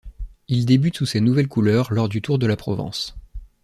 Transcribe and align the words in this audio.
Il 0.47 0.65
débute 0.65 0.95
sous 0.97 1.05
ses 1.05 1.21
nouvelles 1.21 1.47
couleurs 1.47 1.93
lors 1.93 2.09
du 2.09 2.23
Tour 2.23 2.39
de 2.39 2.47
La 2.47 2.55
Provence. 2.57 3.15